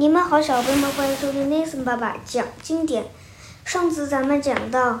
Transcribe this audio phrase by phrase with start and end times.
[0.00, 3.06] 你们好，小朋友们，欢迎收听 Nathan 爸爸讲经典。
[3.64, 5.00] 上次咱们讲到，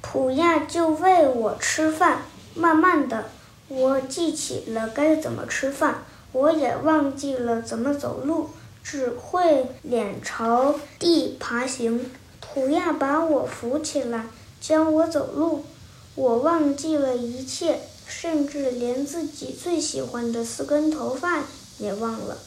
[0.00, 2.22] 普亚就喂我吃饭，
[2.54, 3.26] 慢慢的，
[3.68, 8.48] 我记起了该怎么吃饭，我也忘记了怎么走路，
[8.82, 12.10] 只会脸朝地爬行。
[12.40, 14.24] 普亚把我扶起来，
[14.58, 15.66] 教我走路，
[16.14, 21.42] 我忘记了一切，甚至连自己最喜欢的四根头发
[21.76, 22.38] 也忘了。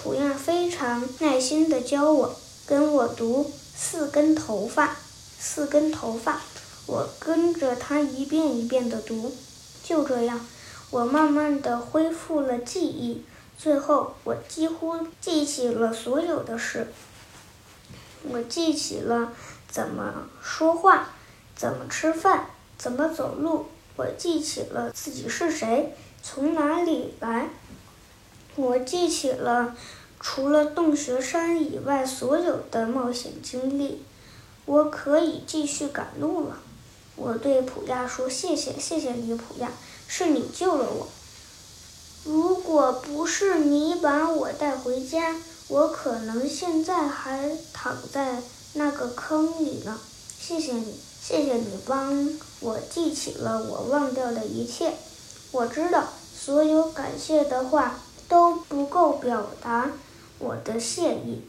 [0.00, 2.32] 普亚非常耐心地教我，
[2.64, 4.96] 跟我读“四根头发，
[5.40, 6.40] 四根头发”。
[6.86, 9.34] 我跟着他一遍一遍地读，
[9.82, 10.46] 就这样，
[10.90, 13.24] 我慢慢地恢复了记忆。
[13.58, 16.92] 最后，我几乎记起了所有的事。
[18.22, 19.32] 我记起了
[19.68, 21.10] 怎么说话，
[21.56, 23.66] 怎么吃饭，怎么走路。
[23.96, 27.48] 我记起了自己是谁，从哪里来。
[28.58, 29.76] 我记起了
[30.18, 34.02] 除了洞穴山以外所有的冒险经历，
[34.66, 36.58] 我可以继续赶路了。
[37.14, 39.70] 我对普亚说：“谢谢，谢谢你，普亚，
[40.08, 41.06] 是你救了我。
[42.24, 45.36] 如果不是你把我带回家，
[45.68, 50.00] 我可能现在还躺在那个坑里呢。
[50.36, 54.94] 谢谢你，谢谢你帮我记起了我忘掉的一切。
[55.52, 59.90] 我知道所有感谢的话。”都不够表达
[60.38, 61.42] 我的谢意。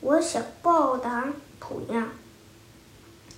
[0.00, 2.08] 我想报答普亚，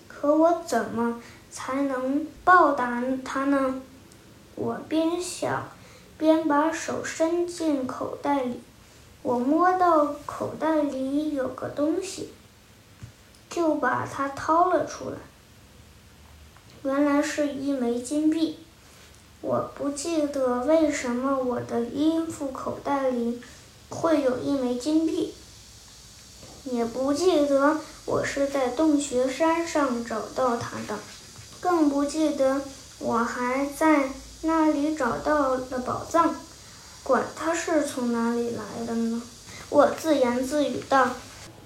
[0.09, 3.81] 可我怎么才能报答他呢？
[4.55, 5.69] 我边想，
[6.17, 8.61] 边把手伸进口袋里。
[9.23, 12.33] 我摸到口袋里有个东西，
[13.49, 15.17] 就把它掏了出来。
[16.83, 18.59] 原来是一枚金币。
[19.47, 23.43] 我不记得为什么我的衣服口袋里
[23.91, 25.35] 会有一枚金币，
[26.65, 30.99] 也不记得我是在洞穴山上找到它的，
[31.61, 32.63] 更不记得
[32.99, 34.09] 我还在
[34.41, 36.35] 那里找到了宝藏。
[37.03, 39.23] 管它是从哪里来的呢？
[39.69, 41.11] 我自言自语道：“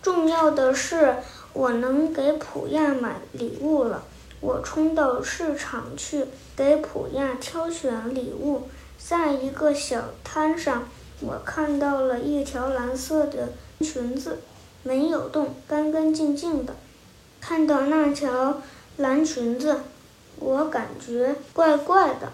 [0.03, 1.19] 重要的是，
[1.53, 4.03] 我能给普亚买礼物了。”
[4.41, 6.27] 我冲到市场去
[6.57, 10.89] 给普亚挑选礼物，在一个小摊上，
[11.21, 13.49] 我看到了一条蓝色的
[13.81, 14.39] 裙子，
[14.85, 16.77] 没有动，干干净净的。
[17.41, 18.63] 看到那条
[18.97, 19.81] 蓝裙子，
[20.39, 22.33] 我感觉怪怪的，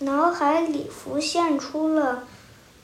[0.00, 2.24] 脑海里浮现出了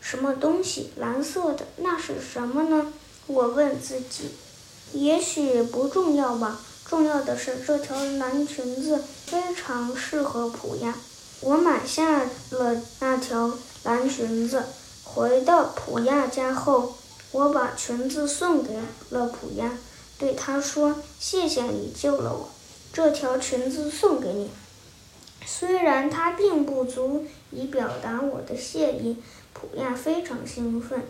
[0.01, 2.93] 什么东西，蓝色的，那是什么呢？
[3.27, 4.31] 我问自己，
[4.93, 6.59] 也许不重要吧。
[6.93, 10.95] 重要的是，这条蓝裙子非常适合普亚。
[11.41, 12.19] 我买下
[12.51, 13.51] 了那条
[13.85, 14.63] 蓝裙子。
[15.03, 16.93] 回到普亚家后，
[17.31, 18.75] 我把裙子送给
[19.09, 19.79] 了普亚，
[20.19, 22.51] 对他说：“谢谢你救了我，
[22.93, 24.51] 这条裙子送给你。”
[25.47, 29.17] 虽然它并不足以表达我的谢意，
[29.55, 31.05] 普亚非常兴奋。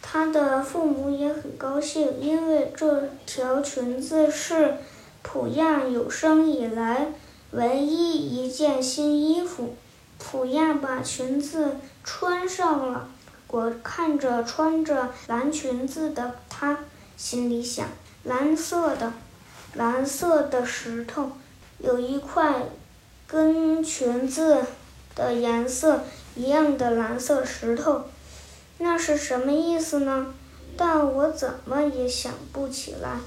[0.00, 4.78] 他的父母也很高兴，因为这条裙子是。
[5.22, 7.08] 普亚有生以来
[7.52, 9.74] 唯一一件新衣服，
[10.18, 13.08] 普亚把裙子穿上了。
[13.48, 16.78] 我看着穿着蓝裙子的她，
[17.16, 17.86] 心里想：
[18.24, 19.12] 蓝色的，
[19.74, 21.30] 蓝色的石头，
[21.78, 22.62] 有一块
[23.26, 24.64] 跟裙子
[25.14, 26.04] 的颜色
[26.34, 28.02] 一样的蓝色石头，
[28.78, 30.34] 那是什么意思呢？
[30.74, 33.18] 但我怎么也想不起来。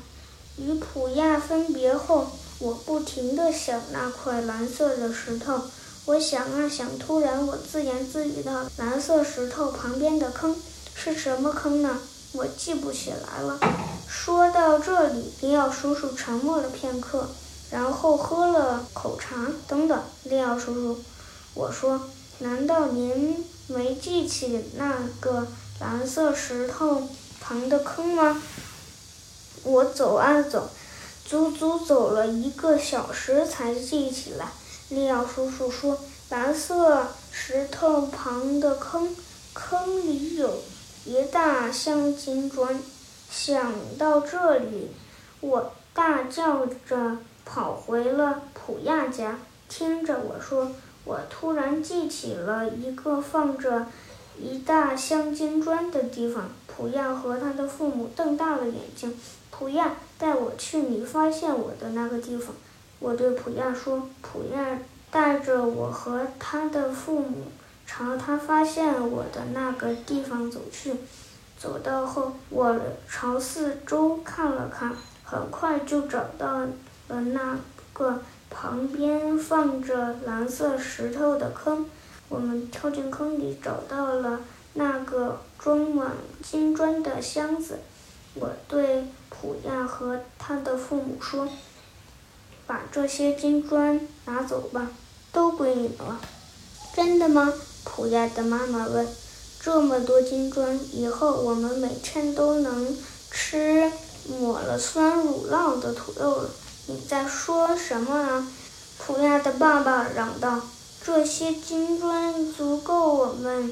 [0.57, 2.27] 与普亚分别后，
[2.59, 5.61] 我不停地想那块蓝色的石头。
[6.05, 10.55] 我想啊想，突然我自言自语道：“蓝色石头旁边的坑
[10.93, 11.99] 是什么坑呢？”
[12.33, 13.59] 我记不起来了。
[14.07, 17.29] 说到这里，利奥叔叔沉默了片刻，
[17.71, 19.47] 然后喝了口茶。
[19.67, 20.99] 等等，利奥叔叔，
[21.53, 22.01] 我说
[22.39, 25.47] ：“难道您没记起那个
[25.79, 27.03] 蓝色石头
[27.41, 28.41] 旁的坑吗？”
[29.65, 30.69] 我走啊走，
[31.25, 34.47] 足足走了一个小时才记起来。
[34.89, 35.97] 利奥叔叔说
[36.29, 39.15] ：“蓝色石头旁的坑，
[39.53, 40.61] 坑里有
[41.05, 42.79] 一大箱金砖。”
[43.31, 44.91] 想到这里，
[45.41, 49.39] 我大叫着跑回了普亚家。
[49.67, 50.71] 听着我说，
[51.05, 53.87] 我突然记起了一个放着
[54.39, 56.51] 一大箱金砖的地方。
[56.67, 59.17] 普亚和他的父母瞪大了眼睛。
[59.57, 62.53] 普亚，带我去你发现我的那个地方。
[62.99, 64.05] 我对普亚说。
[64.21, 64.77] 普亚
[65.09, 67.43] 带着我和他的父母
[67.87, 70.93] 朝他发现我的那个地方走去。
[71.57, 74.93] 走到后，我朝四周看了看，
[75.23, 76.67] 很快就找到了
[77.07, 77.57] 那
[77.93, 78.19] 个
[78.49, 81.85] 旁边放着蓝色石头的坑。
[82.27, 84.41] 我们跳进坑里，找到了
[84.73, 86.11] 那个装满
[86.43, 87.79] 金砖的箱子。
[88.35, 91.47] 我对普亚和他的父母说
[92.67, 94.91] ：“把这些金砖拿走吧，
[95.31, 96.19] 都归你们了。
[96.93, 97.53] ”“真的吗？”
[97.85, 99.07] 普亚的妈妈问。
[99.61, 102.95] “这么多金砖，以后我们每天都能
[103.31, 103.91] 吃
[104.27, 106.49] 抹了酸乳酪的土豆了。
[106.87, 108.47] ”“你在说什么啊？”
[108.99, 110.61] 普亚的爸爸嚷道。
[111.03, 113.71] “这些金砖足够我们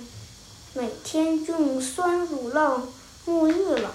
[0.73, 2.81] 每天用酸乳酪
[3.27, 3.91] 沐浴了。”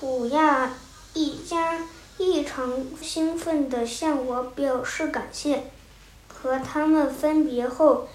[0.00, 0.72] 普亚
[1.12, 1.78] 一家
[2.16, 5.64] 异常兴奋地向我表示感谢。
[6.26, 8.08] 和他们分别后，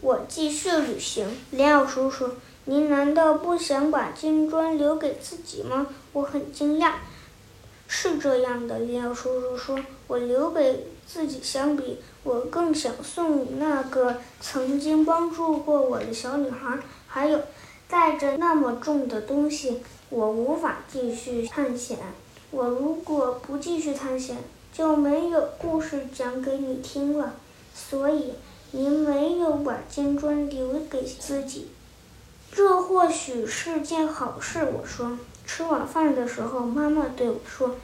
[0.00, 1.28] 我继续旅行。
[1.50, 2.30] 林奥叔叔，
[2.64, 5.88] 您难道不想把金砖留给自己吗？
[6.14, 6.92] 我很惊讶。
[7.86, 16.78] 是这样的，林奥叔叔说，我留给自己相比，我更想送那个曾经帮助过我的小女孩。
[17.06, 17.38] 还有，
[17.86, 19.82] 带着那么重的东西。
[20.10, 21.98] 我无法继续探险。
[22.50, 24.36] 我如果不继续探险，
[24.72, 27.34] 就没有故事讲给你听了。
[27.74, 28.32] 所以，
[28.70, 31.68] 您没有把金砖留给自己，
[32.52, 34.60] 这或许是件好事。
[34.64, 35.18] 我说。
[35.48, 37.76] 吃晚饭的时候，妈妈对我说：“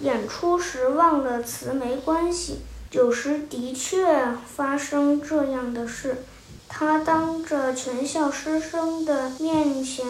[0.00, 2.60] 演出时忘了词没关系，
[2.92, 6.24] 有时的确发生这样的事。”
[6.76, 10.04] 他当着全校师生的面前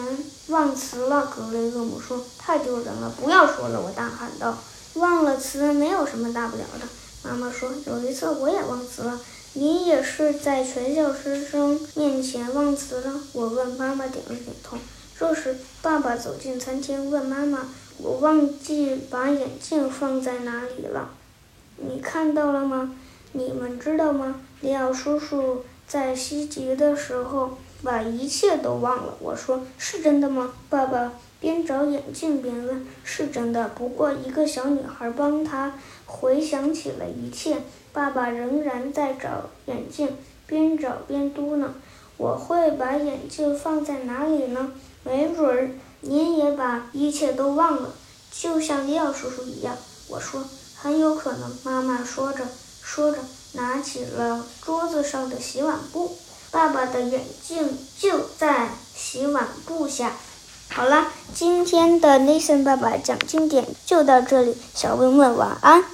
[0.47, 1.27] 忘词了。
[1.27, 4.57] 格雷厄姆说：“太丢人了，不要说了！”我大喊道。
[4.95, 6.87] “忘了词没有什么大不了的。”
[7.21, 7.69] 妈妈说。
[7.85, 9.19] “有一次我也忘词了。
[9.53, 13.69] 你也是在全校师生面前忘词了？”我问。
[13.77, 14.75] 妈妈点了点头。
[15.19, 17.67] 这时，爸爸走进餐厅，问妈妈
[18.01, 21.09] ：“我忘记把眼镜放在哪里了？
[21.77, 22.95] 你看到了吗？
[23.33, 24.41] 你们知道吗？
[24.61, 29.13] 里奥叔叔。”在西极的时候，把一切都忘了。
[29.19, 35.73] 我说：“是真的吗？”爸爸边找眼镜边问：“是真的。”不过，一个小女孩帮他
[36.05, 37.57] 回想起了一切。
[37.93, 40.17] 爸爸仍然在找眼镜，
[40.47, 41.67] 边找边嘟囔
[42.17, 44.71] ：“我会把眼镜放在哪里呢？
[45.03, 45.69] 没准儿
[46.01, 47.93] 您也把一切都忘了，
[48.31, 49.77] 就像利奥叔叔一样。”
[50.09, 50.43] 我说
[50.75, 52.43] ：“很有可能。”妈妈说着
[52.85, 53.17] 说着。
[53.57, 56.17] 拿起了桌子上的洗碗布，
[56.51, 60.11] 爸爸的眼镜就在洗碗布下。
[60.67, 65.85] 好了，今天的 nasen 爸爸讲经典就到这里，小朋友们晚安。